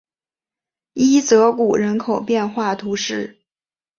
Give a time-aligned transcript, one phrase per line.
[0.93, 3.37] 伊泽谷人口变化图示